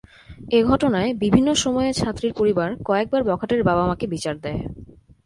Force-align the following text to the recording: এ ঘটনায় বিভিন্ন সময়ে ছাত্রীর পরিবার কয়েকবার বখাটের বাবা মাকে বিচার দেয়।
এ 0.51 0.59
ঘটনায় 0.63 1.11
বিভিন্ন 1.13 1.49
সময়ে 1.55 1.91
ছাত্রীর 1.93 2.33
পরিবার 2.33 2.69
কয়েকবার 2.85 3.21
বখাটের 3.23 3.61
বাবা 3.63 3.83
মাকে 3.87 4.05
বিচার 4.07 4.35
দেয়। 4.37 4.61